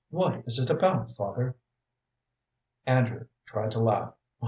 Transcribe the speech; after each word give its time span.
"What 0.09 0.43
is 0.47 0.57
it 0.57 0.71
about, 0.71 1.11
father?" 1.11 1.53
Andrew 2.87 3.27
tried 3.45 3.69
to 3.73 3.79
laugh. 3.79 4.15